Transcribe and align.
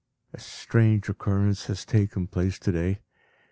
_A 0.35 0.39
strange 0.41 1.09
occurrence 1.09 1.67
has 1.67 1.85
taken 1.85 2.25
place 2.25 2.57
to 2.57 2.71
day. 2.71 3.01